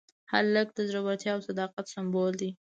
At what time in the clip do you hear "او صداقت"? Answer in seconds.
1.35-1.85